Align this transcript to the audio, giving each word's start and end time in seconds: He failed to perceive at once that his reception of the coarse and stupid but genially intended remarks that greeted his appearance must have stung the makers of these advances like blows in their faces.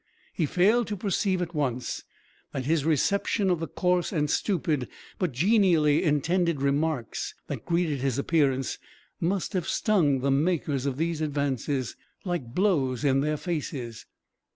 He 0.33 0.47
failed 0.47 0.87
to 0.87 0.97
perceive 0.97 1.43
at 1.43 1.53
once 1.53 2.05
that 2.53 2.65
his 2.65 2.85
reception 2.85 3.51
of 3.51 3.59
the 3.59 3.67
coarse 3.67 4.11
and 4.11 4.31
stupid 4.31 4.87
but 5.19 5.31
genially 5.31 6.01
intended 6.03 6.59
remarks 6.59 7.35
that 7.45 7.67
greeted 7.67 7.99
his 7.99 8.17
appearance 8.17 8.79
must 9.19 9.53
have 9.53 9.67
stung 9.67 10.21
the 10.21 10.31
makers 10.31 10.87
of 10.87 10.97
these 10.97 11.21
advances 11.21 11.95
like 12.25 12.55
blows 12.55 13.03
in 13.05 13.19
their 13.19 13.37
faces. 13.37 14.07